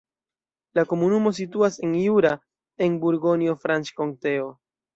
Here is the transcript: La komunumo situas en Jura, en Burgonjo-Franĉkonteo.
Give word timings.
La 0.79 0.85
komunumo 0.93 1.33
situas 1.41 1.77
en 1.89 1.93
Jura, 2.05 2.33
en 2.89 2.99
Burgonjo-Franĉkonteo. 3.07 4.53